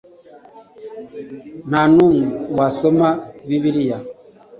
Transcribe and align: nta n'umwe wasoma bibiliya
nta 1.69 1.81
n'umwe 1.93 2.25
wasoma 2.57 3.09
bibiliya 3.47 3.97